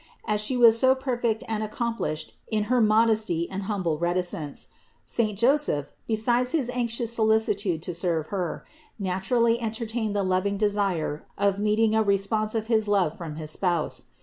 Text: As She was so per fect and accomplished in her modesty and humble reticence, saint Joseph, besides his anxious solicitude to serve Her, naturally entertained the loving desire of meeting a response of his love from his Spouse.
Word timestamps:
As 0.25 0.41
She 0.41 0.57
was 0.57 0.79
so 0.79 0.95
per 0.95 1.15
fect 1.15 1.43
and 1.47 1.61
accomplished 1.61 2.33
in 2.49 2.63
her 2.73 2.81
modesty 2.81 3.47
and 3.51 3.61
humble 3.69 3.99
reticence, 3.99 4.67
saint 5.05 5.37
Joseph, 5.37 5.91
besides 6.07 6.53
his 6.53 6.71
anxious 6.71 7.13
solicitude 7.13 7.83
to 7.83 7.93
serve 7.93 8.25
Her, 8.33 8.65
naturally 8.97 9.61
entertained 9.61 10.15
the 10.15 10.23
loving 10.23 10.57
desire 10.57 11.23
of 11.37 11.59
meeting 11.59 11.93
a 11.93 12.01
response 12.01 12.55
of 12.55 12.65
his 12.65 12.87
love 12.87 13.15
from 13.15 13.35
his 13.35 13.51
Spouse. 13.51 14.05